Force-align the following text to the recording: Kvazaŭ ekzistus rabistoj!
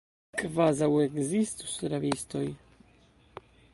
Kvazaŭ 0.39 0.87
ekzistus 1.03 1.75
rabistoj! 1.93 2.45